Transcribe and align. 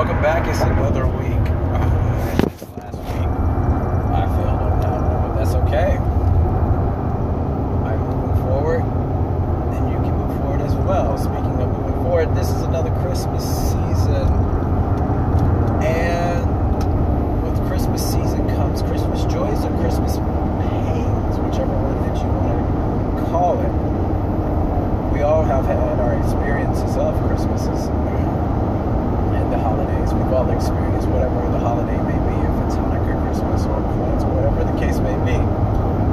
Welcome 0.00 0.22
back. 0.22 0.48
It's 0.48 0.62
another 0.62 1.06
week. 1.06 1.28
Uh, 1.28 1.84
last 2.80 2.96
week. 3.04 3.28
I 4.16 4.24
failed 4.32 4.60
on 4.64 4.80
that 4.80 4.96
one, 4.96 5.28
but 5.28 5.36
that's 5.36 5.54
okay. 5.60 6.00
I'm 7.84 8.00
moving 8.08 8.40
forward, 8.40 8.80
and 8.80 9.92
you 9.92 10.00
can 10.00 10.16
move 10.16 10.32
forward 10.40 10.62
as 10.62 10.72
well. 10.88 11.18
Speaking 11.18 11.52
of 11.60 11.68
moving 11.68 12.00
forward, 12.00 12.34
this 12.34 12.48
is 12.48 12.62
another 12.62 12.88
Christmas 13.04 13.44
season, 13.44 14.24
and 15.84 16.48
with 17.44 17.60
Christmas 17.68 18.00
season 18.02 18.48
comes 18.56 18.80
Christmas 18.80 19.28
joys 19.28 19.60
and 19.68 19.78
Christmas 19.84 20.16
pains, 20.16 21.36
whichever 21.44 21.76
one 21.76 22.00
that 22.08 22.16
you 22.16 22.28
want 22.40 22.56
to 22.56 23.28
call 23.28 23.60
it. 23.60 25.12
We 25.12 25.20
all 25.20 25.44
have 25.44 25.66
had 25.66 26.00
our 26.00 26.16
experiences 26.16 26.96
of 26.96 27.12
Christmases 27.28 27.92
holidays. 29.60 30.12
We've 30.12 30.32
all 30.32 30.48
experienced 30.50 31.08
whatever 31.08 31.36
the 31.52 31.58
holiday 31.60 31.96
may 32.02 32.18
be, 32.18 32.36
if 32.40 32.54
it's 32.66 32.76
Hanukkah, 32.76 33.16
Christmas, 33.24 33.62
or 33.68 33.78
Kwanzaa, 33.80 34.28
whatever 34.34 34.64
the 34.64 34.76
case 34.80 34.98
may 34.98 35.16
be. 35.24 35.38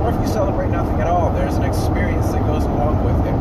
Or 0.03 0.11
if 0.11 0.19
you 0.21 0.27
celebrate 0.27 0.69
nothing 0.69 1.01
at 1.01 1.07
all, 1.07 1.31
there's 1.33 1.55
an 1.55 1.63
experience 1.63 2.27
that 2.31 2.43
goes 2.45 2.63
along 2.63 3.03
with 3.03 3.19
it. 3.25 3.35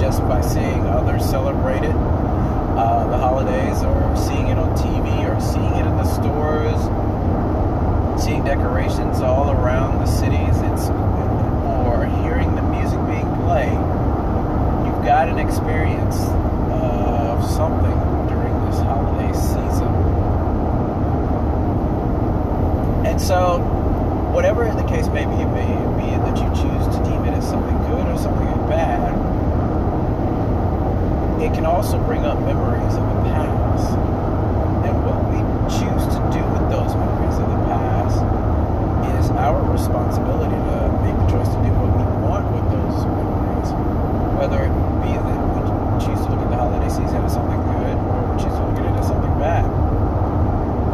Just 0.00 0.20
by 0.28 0.40
seeing 0.40 0.86
others 0.86 1.24
celebrate 1.24 1.82
it, 1.82 1.96
uh, 2.76 3.08
the 3.08 3.16
holidays, 3.16 3.82
or 3.82 3.96
seeing 4.16 4.48
it 4.48 4.58
on 4.58 4.76
TV, 4.76 5.08
or 5.24 5.40
seeing 5.40 5.72
it 5.74 5.86
in 5.86 5.96
the 5.96 6.04
stores, 6.04 6.76
seeing 8.22 8.44
decorations 8.44 9.20
all 9.20 9.50
around 9.50 9.98
the 10.00 10.06
cities, 10.06 10.56
it's 10.72 10.90
or 11.86 12.04
hearing 12.22 12.54
the 12.54 12.62
music 12.62 13.00
being 13.06 13.28
played. 13.44 13.78
You've 14.84 15.04
got 15.04 15.28
an 15.28 15.38
experience 15.38 16.16
of 16.72 17.44
something 17.44 17.96
during 18.28 18.54
this 18.66 18.78
holiday 18.80 19.32
season. 19.32 19.92
And 23.06 23.15
so, 23.26 23.58
whatever 24.30 24.70
the 24.70 24.86
case 24.86 25.10
may 25.10 25.26
be, 25.26 25.42
may 25.50 25.66
be 25.98 26.14
that 26.14 26.38
you 26.38 26.46
choose 26.54 26.86
to 26.94 26.98
deem 27.02 27.26
it 27.26 27.34
as 27.34 27.42
something 27.42 27.74
good 27.90 28.06
or 28.06 28.14
something 28.22 28.46
bad, 28.70 29.02
it 31.42 31.50
can 31.50 31.66
also 31.66 31.98
bring 32.06 32.22
up 32.22 32.38
memories 32.46 32.94
of 32.94 33.02
the 33.02 33.18
past. 33.26 33.98
And 34.86 34.94
what 35.02 35.18
we 35.34 35.42
choose 35.66 36.06
to 36.14 36.22
do 36.30 36.38
with 36.54 36.70
those 36.70 36.94
memories 36.94 37.34
of 37.42 37.50
the 37.50 37.62
past 37.66 38.22
is 39.18 39.26
our 39.34 39.58
responsibility 39.74 40.54
to 40.54 40.76
make 41.02 41.18
the 41.18 41.26
choice 41.26 41.50
to 41.50 41.58
do 41.66 41.74
what 41.82 41.90
we 41.98 42.06
want 42.22 42.46
with 42.54 42.66
those 42.70 43.10
memories. 43.10 43.74
Whether 44.38 44.70
it 44.70 44.74
be 45.02 45.18
that 45.18 45.40
we 45.50 45.60
choose 45.98 46.22
to 46.22 46.30
look 46.30 46.46
at 46.46 46.50
the 46.54 46.58
holiday 46.62 46.86
season 46.94 47.26
as 47.26 47.34
something 47.34 47.58
good 47.74 47.98
or 48.06 48.22
we 48.22 48.38
choose 48.38 48.54
to 48.54 48.62
look 48.70 48.78
at 48.78 48.86
it 48.86 49.02
as 49.02 49.10
something 49.10 49.34
bad. 49.42 49.66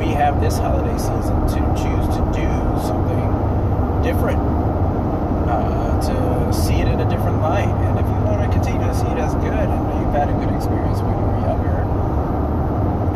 We 0.00 0.16
have 0.16 0.40
this 0.52 0.60
holiday 0.60 0.98
season 1.00 1.32
to 1.48 1.60
choose 1.80 2.06
to 2.12 2.20
do 2.36 2.44
something 2.84 3.24
different, 4.04 4.36
uh, 5.48 5.96
to 6.04 6.52
see 6.52 6.76
it 6.76 6.88
in 6.92 7.00
a 7.00 7.08
different 7.08 7.40
light. 7.40 7.72
And 7.88 7.96
if 7.96 8.04
you 8.04 8.20
want 8.28 8.44
to 8.44 8.52
continue 8.52 8.84
to 8.84 8.92
see 8.92 9.08
it 9.08 9.16
as 9.16 9.32
good 9.40 9.48
and 9.48 9.80
you've 9.96 10.12
had 10.12 10.28
a 10.28 10.36
good 10.36 10.52
experience 10.52 11.00
when 11.00 11.16
you 11.16 11.24
were 11.24 11.40
younger, 11.48 11.78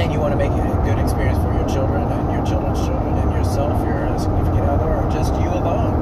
and 0.01 0.09
you 0.09 0.17
want 0.17 0.33
to 0.33 0.41
make 0.41 0.49
it 0.49 0.65
a 0.65 0.81
good 0.89 0.97
experience 0.97 1.37
for 1.45 1.53
your 1.53 1.69
children 1.69 2.09
and 2.09 2.25
your 2.33 2.41
children's 2.49 2.81
children 2.89 3.13
and 3.21 3.29
yourself, 3.37 3.77
your 3.85 4.01
significant 4.17 4.65
other, 4.73 4.89
or 4.89 5.05
just 5.13 5.37
you 5.37 5.53
alone, 5.53 5.93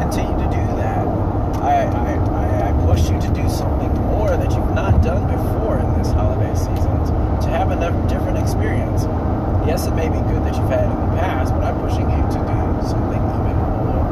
continue 0.00 0.32
to 0.32 0.48
do 0.48 0.64
that. 0.80 1.04
I, 1.60 1.92
I, 1.92 2.12
I, 2.40 2.44
I 2.68 2.86
push 2.88 3.04
you 3.12 3.20
to 3.20 3.30
do 3.36 3.44
something 3.52 3.92
more 4.16 4.32
that 4.32 4.48
you've 4.48 4.72
not 4.72 5.04
done 5.04 5.28
before 5.28 5.76
in 5.76 5.92
this 6.00 6.08
holiday 6.08 6.56
season, 6.56 6.96
to 7.44 7.48
have 7.52 7.68
a 7.68 7.76
different 8.08 8.40
experience. 8.40 9.04
Yes, 9.66 9.86
it 9.86 9.94
may 9.94 10.08
be 10.08 10.18
good 10.26 10.42
that 10.44 10.56
you've 10.56 10.68
had 10.68 10.84
in 10.84 10.96
the 10.98 11.20
past, 11.20 11.52
but 11.52 11.62
I'm 11.62 11.78
pushing 11.80 12.08
you 12.08 12.16
to 12.16 12.40
do 12.42 12.58
something 12.88 13.20
even 13.20 13.56
more. 13.60 14.02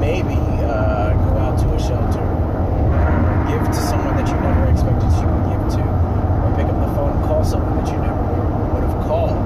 Maybe 0.00 0.34
uh, 0.64 1.12
go 1.12 1.38
out 1.38 1.60
to 1.60 1.68
a 1.70 1.78
shelter, 1.78 2.24
give 3.46 3.62
to 3.62 3.80
someone 3.86 4.16
that 4.16 4.26
you 4.26 4.34
never 4.40 4.66
expected 4.72 5.06
you 5.20 5.28
would 5.28 5.46
give 5.52 5.64
to, 5.76 5.82
or 5.84 6.50
pick 6.56 6.66
up 6.66 6.78
the 6.80 6.90
phone 6.96 7.12
and 7.14 7.24
call 7.28 7.44
someone 7.44 7.84
that 7.84 7.92
you 7.92 7.98
never 8.00 8.22
would 8.72 8.82
have 8.82 8.96
called. 9.06 9.38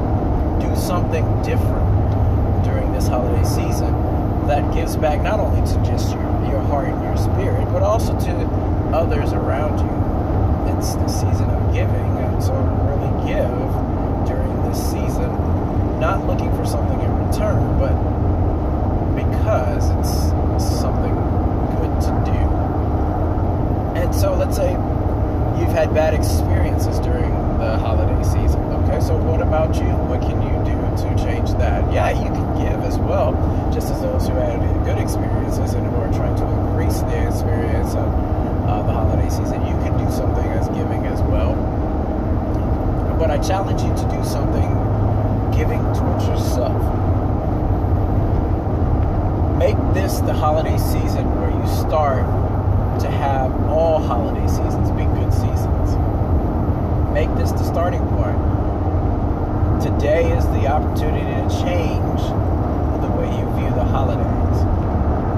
Do 0.62 0.70
something 0.78 1.26
different 1.42 2.64
during 2.64 2.92
this 2.92 3.08
holiday 3.08 3.44
season 3.44 3.92
that 4.46 4.72
gives 4.72 4.96
back 4.96 5.20
not 5.22 5.40
only 5.40 5.60
to 5.68 5.76
just 5.84 6.14
your, 6.14 6.22
your 6.48 6.62
heart 6.70 6.88
and 6.88 7.02
your 7.02 7.16
spirit, 7.18 7.66
but 7.74 7.82
also 7.82 8.14
to 8.14 8.32
others 8.94 9.32
around 9.32 9.82
you. 9.82 9.90
It's 10.78 10.94
the 10.94 11.08
season 11.08 11.50
of 11.50 11.74
giving, 11.74 12.10
and 12.24 12.42
so 12.42 12.54
really 12.88 13.10
give 13.26 13.99
during 14.26 14.62
this 14.68 14.78
season, 14.90 15.30
not 16.00 16.26
looking 16.26 16.50
for 16.56 16.64
something 16.64 17.00
in 17.00 17.10
return, 17.26 17.78
but 17.78 17.94
because 19.16 19.90
it's 19.98 20.80
something 20.80 21.14
good 21.76 22.00
to 22.00 22.12
do. 22.24 22.40
And 24.00 24.14
so 24.14 24.34
let's 24.34 24.56
say 24.56 24.72
you've 25.58 25.76
had 25.76 25.92
bad 25.94 26.14
experiences 26.14 26.98
during 27.00 27.30
the 27.58 27.76
holiday 27.78 28.22
season. 28.24 28.60
Okay, 28.84 29.00
so 29.00 29.16
what 29.16 29.40
about 29.40 29.74
you? 29.76 29.90
What 30.08 30.20
can 30.22 30.40
you 30.42 30.50
do 30.64 30.80
to 31.02 31.24
change 31.24 31.50
that? 31.52 31.92
Yeah, 31.92 32.10
you 32.10 32.28
can 32.28 32.48
give 32.58 32.80
as 32.82 32.98
well, 32.98 33.32
just 33.72 33.88
as 33.92 34.00
those 34.00 34.26
who 34.26 34.34
had 34.34 34.60
good 34.84 34.98
experiences 34.98 35.74
and 35.74 35.86
who 35.86 35.96
are 35.96 36.12
trying 36.12 36.36
to 36.36 36.46
increase 36.46 37.00
the 37.00 37.26
experience 37.28 37.94
of 37.94 38.08
uh, 38.68 38.82
the 38.82 38.92
holiday 38.92 39.28
season. 39.28 39.60
You 39.66 39.76
can 39.84 39.96
do 39.98 40.10
something 40.10 40.46
as 40.52 40.68
giving 40.68 41.06
as 41.06 41.20
well. 41.22 41.54
But 43.20 43.30
I 43.30 43.36
challenge 43.36 43.82
you 43.82 43.90
to 43.90 44.16
do 44.16 44.24
something 44.24 44.72
giving 45.52 45.82
towards 45.92 46.26
yourself. 46.26 46.80
Make 49.58 49.76
this 49.92 50.20
the 50.20 50.32
holiday 50.32 50.78
season 50.78 51.28
where 51.36 51.50
you 51.50 51.66
start 51.68 52.24
to 53.02 53.10
have 53.10 53.52
all 53.68 54.00
holiday 54.00 54.48
seasons 54.48 54.88
be 54.92 55.04
good 55.04 55.30
seasons. 55.34 55.92
Make 57.12 57.28
this 57.36 57.52
the 57.52 57.62
starting 57.62 58.00
point. 58.08 58.40
Today 59.84 60.32
is 60.32 60.46
the 60.56 60.66
opportunity 60.66 61.20
to 61.20 61.44
change 61.60 62.22
the 63.04 63.10
way 63.20 63.28
you 63.36 63.44
view 63.60 63.68
the 63.76 63.84
holidays. 63.84 64.64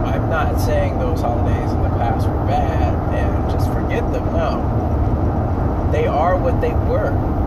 I'm 0.06 0.30
not 0.30 0.60
saying 0.60 1.00
those 1.00 1.20
holidays 1.20 1.72
in 1.72 1.82
the 1.82 1.90
past 1.98 2.28
were 2.28 2.46
bad 2.46 2.94
and 3.12 3.50
just 3.50 3.66
forget 3.72 4.06
them. 4.12 4.24
No. 4.32 5.90
They 5.90 6.06
are 6.06 6.36
what 6.38 6.60
they 6.60 6.74
were. 6.86 7.41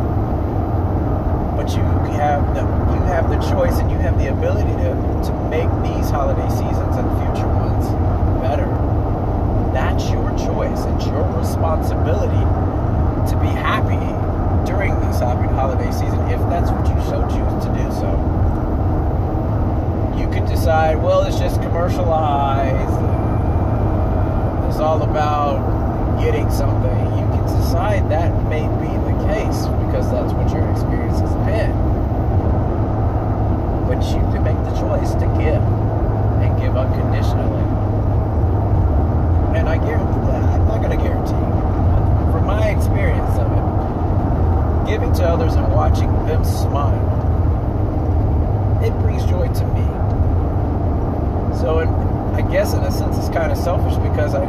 But 1.55 1.69
you 1.71 1.83
have 2.19 2.53
the 2.53 2.61
you 2.61 3.01
have 3.07 3.29
the 3.29 3.39
choice 3.51 3.79
and 3.79 3.89
you 3.89 3.97
have 3.97 4.17
the 4.19 4.31
ability 4.31 4.71
to, 4.83 4.91
to 5.27 5.31
make 5.49 5.71
these 5.83 6.09
holiday 6.09 6.49
seasons 6.49 6.95
and 6.95 7.07
future 7.23 7.47
ones 7.47 7.88
better. 8.41 8.67
That's 9.73 10.09
your 10.09 10.29
choice. 10.38 10.85
It's 10.95 11.05
your 11.07 11.23
responsibility 11.38 12.44
to 13.31 13.35
be 13.41 13.47
happy 13.47 14.03
during 14.69 14.99
this 15.01 15.19
holiday 15.19 15.91
season 15.91 16.19
if 16.29 16.39
that's 16.49 16.69
what 16.69 16.85
you 16.88 17.01
so 17.09 17.21
choose 17.31 17.63
to 17.63 17.71
do 17.73 17.85
so. 17.95 18.11
You 20.19 20.27
could 20.29 20.47
decide, 20.47 21.01
well, 21.01 21.23
it's 21.23 21.39
just 21.39 21.61
commercialized. 21.61 22.99
It's 24.67 24.79
all 24.79 25.01
about 25.01 25.94
getting 26.19 26.49
something. 26.51 26.99
You 27.17 27.25
can 27.33 27.43
decide 27.45 28.09
that 28.09 28.31
may 28.49 28.65
be 28.79 28.91
the 29.05 29.15
case 29.27 29.65
because 29.85 30.09
that's 30.11 30.33
what 30.33 30.49
your 30.51 30.69
experience 30.71 31.19
has 31.19 31.33
been. 31.45 31.71
But 33.87 34.01
you 34.11 34.21
can 34.33 34.43
make 34.43 34.57
the 34.65 34.75
choice 34.79 35.11
to 35.13 35.27
give 35.37 35.61
and 36.41 36.59
give 36.59 36.75
unconditionally. 36.75 37.63
And 39.57 39.69
I 39.69 39.77
guarantee 39.77 40.25
that 40.31 40.43
I'm 40.43 40.67
not 40.67 40.81
going 40.81 40.97
to 40.97 41.03
guarantee, 41.03 41.45
from 42.31 42.45
my 42.45 42.69
experience 42.69 43.37
of 43.39 43.47
it, 43.51 44.89
giving 44.89 45.13
to 45.13 45.23
others 45.23 45.55
and 45.55 45.71
watching 45.73 46.11
them 46.25 46.43
smile, 46.43 47.23
it 48.83 48.91
brings 49.00 49.25
joy 49.25 49.47
to 49.47 49.65
me. 49.73 49.85
So 51.59 51.79
it, 51.79 51.89
I 52.35 52.41
guess 52.51 52.73
in 52.73 52.81
a 52.81 52.91
sense 52.91 53.18
it's 53.18 53.29
kind 53.29 53.51
of 53.51 53.57
selfish 53.57 53.95
because 53.95 54.35
I, 54.35 54.44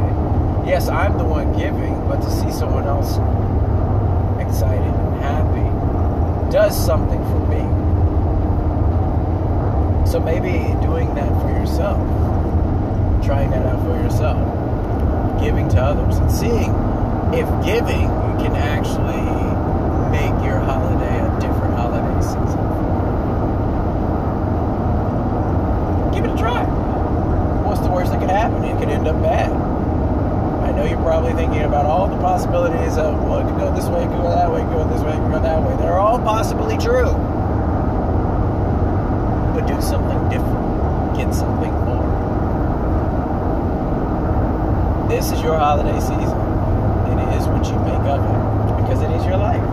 yes, 0.67 0.89
I'm 0.89 1.17
the 1.17 1.23
one 1.23 1.57
giving, 1.57 1.95
but 2.07 2.17
to 2.17 2.29
see 2.29 2.51
someone 2.51 2.83
else 2.83 3.13
excited 4.37 4.83
and 4.83 5.21
happy 5.23 6.51
does 6.51 6.75
something 6.85 7.23
for 7.31 7.39
me. 7.47 7.63
So 10.05 10.19
maybe 10.19 10.59
doing 10.81 11.15
that 11.15 11.29
for 11.41 11.49
yourself, 11.49 11.97
trying 13.25 13.51
that 13.51 13.65
out 13.65 13.81
for 13.83 13.95
yourself, 14.03 15.41
giving 15.41 15.69
to 15.69 15.81
others, 15.81 16.17
and 16.17 16.31
seeing 16.31 16.71
if 17.33 17.47
giving 17.65 18.07
can 18.39 18.55
actually 18.55 19.23
make 20.11 20.35
your 20.45 20.59
holiday 20.59 21.19
a 21.19 21.39
different 21.39 21.75
holiday 21.75 22.21
season. 22.21 22.59
Give 26.13 26.25
it 26.25 26.31
a 26.31 26.37
try. 26.37 26.63
What's 27.63 27.81
the 27.81 27.89
worst 27.91 28.11
that 28.11 28.19
could 28.19 28.29
happen? 28.29 28.63
It 28.63 28.77
could 28.79 28.89
end 28.89 29.07
up 29.07 29.21
bad. 29.21 29.51
I 29.51 30.71
know 30.71 30.85
you're 30.85 30.96
probably 31.07 31.31
thinking 31.31 31.63
about 31.63 31.85
all 31.85 32.09
the 32.09 32.17
possibilities 32.17 32.97
of, 32.97 33.15
well, 33.23 33.39
it 33.39 33.47
could 33.47 33.57
go 33.57 33.73
this 33.73 33.87
way, 33.87 34.03
it 34.03 34.07
could 34.11 34.21
go 34.21 34.29
that 34.29 34.51
way, 34.51 34.59
it 34.59 34.65
could 34.67 34.83
go 34.83 34.87
this 34.91 35.01
way, 35.01 35.15
it 35.15 35.19
could 35.23 35.31
go 35.31 35.39
that 35.39 35.63
way. 35.63 35.73
They're 35.77 35.97
all 35.97 36.19
possibly 36.19 36.77
true. 36.77 37.15
But 39.55 39.65
do 39.71 39.79
something 39.79 40.19
different. 40.27 41.15
Get 41.15 41.33
something 41.33 41.71
more. 41.87 42.03
This 45.07 45.31
is 45.31 45.39
your 45.41 45.55
holiday 45.57 45.97
season. 46.01 46.35
It 47.07 47.39
is 47.39 47.47
what 47.47 47.63
you 47.71 47.79
make 47.87 48.03
of 48.03 48.19
it 48.19 48.83
because 48.83 48.99
it 49.01 49.09
is 49.15 49.23
your 49.23 49.37
life. 49.37 49.63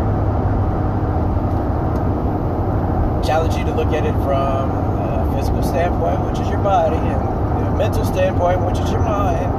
Challenge 3.27 3.57
you 3.57 3.65
to 3.65 3.75
look 3.75 3.89
at 3.89 4.07
it 4.07 4.15
from 4.23 4.71
a 4.71 5.35
physical 5.35 5.65
standpoint, 5.65 6.25
which 6.31 6.39
is 6.39 6.49
your 6.49 6.63
body, 6.63 6.95
and 6.95 7.67
a 7.67 7.77
mental 7.77 8.05
standpoint, 8.05 8.65
which 8.65 8.79
is 8.79 8.89
your 8.93 9.03
mind, 9.03 9.51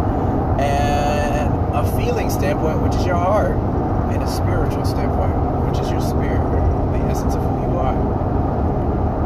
and 0.61 0.94
standpoint, 2.29 2.81
which 2.81 2.95
is 2.95 3.05
your 3.05 3.15
heart, 3.15 3.55
and 4.13 4.21
a 4.21 4.27
spiritual 4.27 4.85
standpoint, 4.85 5.35
which 5.69 5.79
is 5.79 5.89
your 5.91 6.01
spirit, 6.01 6.39
the 6.93 7.03
essence 7.09 7.35
of 7.35 7.41
who 7.41 7.71
you 7.71 7.77
are. 7.77 7.97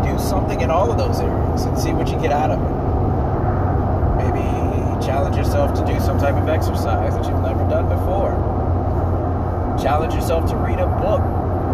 Do 0.04 0.18
something 0.20 0.62
in 0.62 0.70
all 0.70 0.92
of 0.92 0.98
those 0.98 1.20
areas 1.20 1.64
and 1.64 1.78
see 1.78 1.92
what 1.94 2.10
you 2.10 2.20
get 2.20 2.32
out 2.32 2.52
of 2.52 2.60
it. 2.60 2.74
Maybe 4.24 4.42
challenge 5.06 5.36
yourself 5.36 5.74
to 5.80 5.86
do 5.86 6.00
some 6.00 6.20
type 6.20 6.36
of 6.36 6.50
exercise 6.50 7.14
that 7.16 7.26
you've 7.26 7.42
never 7.42 7.68
done 7.70 7.88
before. 7.88 8.34
Challenge 9.82 10.14
yourself 10.14 10.50
to 10.50 10.56
read 10.58 10.80
a 10.80 10.88
book 11.00 11.22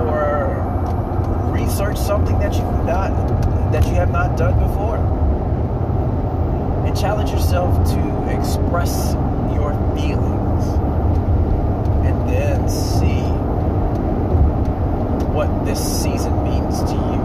or 0.09 0.61
research 1.51 1.97
something 1.97 2.37
that 2.39 2.53
you've 2.53 2.85
not 2.85 3.11
that 3.71 3.85
you 3.85 3.93
have 3.95 4.11
not 4.11 4.37
done 4.37 4.53
before. 4.59 4.97
And 6.85 6.97
challenge 6.97 7.31
yourself 7.31 7.73
to 7.93 8.37
express 8.37 9.13
your 9.53 9.73
feelings 9.95 10.34
and 12.35 12.69
see 12.69 13.21
what 15.33 15.65
this 15.65 15.79
season 16.03 16.43
means 16.43 16.79
to 16.83 16.95
you. 16.95 17.21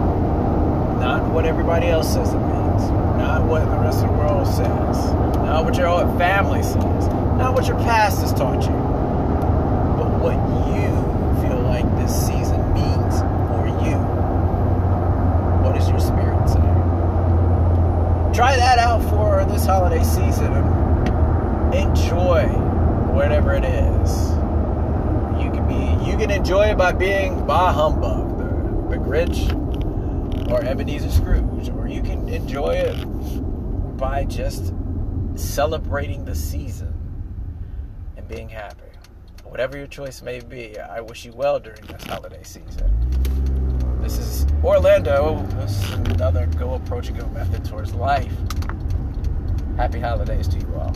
Not 0.99 1.31
what 1.33 1.45
everybody 1.45 1.87
else 1.87 2.13
says 2.13 2.33
it 2.33 2.37
means. 2.37 2.89
Not 3.17 3.45
what 3.45 3.65
the 3.65 3.77
rest 3.77 4.03
of 4.03 4.09
the 4.11 4.17
world 4.17 4.47
says. 4.47 5.13
Not 5.35 5.63
what 5.65 5.77
your 5.77 6.05
family 6.17 6.61
says. 6.63 7.07
Not 7.37 7.53
what 7.53 7.67
your 7.67 7.77
past 7.77 8.21
has 8.21 8.33
taught 8.33 8.63
you. 8.63 8.75
But 9.97 10.09
what 10.19 10.35
you 10.75 10.91
feel 11.41 11.61
like 11.61 11.85
this 11.97 12.13
season 12.27 12.73
means 12.73 13.19
for 13.49 13.67
you. 13.85 13.97
What 15.63 15.75
does 15.75 15.89
your 15.89 15.99
spirit 15.99 16.49
say? 16.49 16.59
Try 18.35 18.55
that 18.57 18.77
out 18.79 19.01
for 19.09 19.45
this 19.45 19.65
holiday 19.65 20.03
season 20.03 20.53
and 20.53 21.73
enjoy 21.73 22.47
whatever 23.13 23.53
it 23.53 23.65
is. 23.65 24.40
You 26.05 26.17
can 26.17 26.31
enjoy 26.31 26.71
it 26.71 26.77
by 26.77 26.91
being 26.91 27.45
bah 27.45 27.71
humbug, 27.71 28.37
the, 28.37 28.97
the 28.97 29.03
Grinch, 29.03 29.51
or 30.51 30.63
Ebenezer 30.63 31.09
Scrooge, 31.09 31.69
or 31.69 31.87
you 31.87 32.01
can 32.01 32.27
enjoy 32.27 32.71
it 32.71 32.95
by 33.97 34.25
just 34.25 34.73
celebrating 35.35 36.25
the 36.25 36.35
season 36.35 36.93
and 38.17 38.27
being 38.27 38.49
happy. 38.49 38.77
Whatever 39.43 39.77
your 39.77 39.87
choice 39.87 40.21
may 40.21 40.39
be, 40.39 40.79
I 40.79 41.01
wish 41.01 41.25
you 41.25 41.33
well 41.33 41.59
during 41.59 41.81
this 41.85 42.03
holiday 42.05 42.43
season. 42.43 42.89
This 44.01 44.17
is 44.17 44.47
Orlando. 44.63 45.45
This 45.57 45.83
is 45.83 45.91
another 45.91 46.47
Go 46.57 46.73
Approach 46.73 47.09
and 47.09 47.19
Go 47.19 47.27
method 47.27 47.63
towards 47.65 47.93
life. 47.93 48.33
Happy 49.77 49.99
holidays 49.99 50.47
to 50.47 50.57
you 50.57 50.73
all. 50.75 50.93